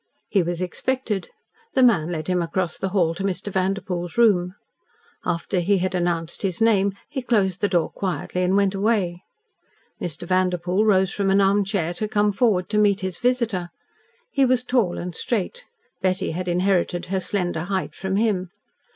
[0.29, 1.29] He was expected.
[1.75, 3.51] The man led him across the hall to Mr.
[3.51, 4.55] Vanderpoel's room.
[5.25, 9.21] After he had announced his name he closed the door quietly and went away.
[10.01, 10.25] Mr.
[10.27, 13.69] Vanderpoel rose from an armchair to come forward to meet his visitor.
[14.31, 15.65] He was tall and straight
[16.01, 18.49] Betty had inherited her slender height from him.